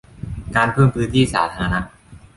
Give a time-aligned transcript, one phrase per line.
[0.55, 1.79] การเพิ่มพื้นที่สาธารณะ